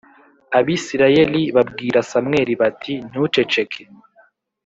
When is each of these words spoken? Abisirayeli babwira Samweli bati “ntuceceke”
Abisirayeli 0.57 1.41
babwira 1.55 1.99
Samweli 2.09 2.53
bati 2.61 2.93
“ntuceceke” 3.09 3.83